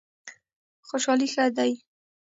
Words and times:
خوشحالي 0.87 1.27
ښه 1.33 1.45
دی. 1.57 1.71